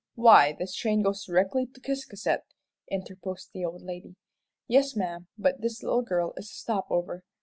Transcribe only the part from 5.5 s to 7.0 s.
this little girl is a stop